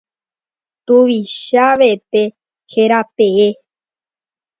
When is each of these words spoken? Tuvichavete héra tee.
Tuvichavete 0.85 2.21
héra 2.71 2.99
tee. 3.15 3.49